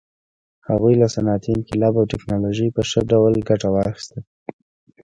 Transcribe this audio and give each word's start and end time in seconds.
هغوی 0.69 0.93
له 1.01 1.07
صنعتي 1.15 1.49
انقلاب 1.53 1.93
او 1.99 2.09
ټکنالوژۍ 2.13 2.67
په 2.75 2.81
ښه 2.89 2.99
ډول 3.11 3.33
ګټه 3.49 3.67
واخیسته. 3.71 4.17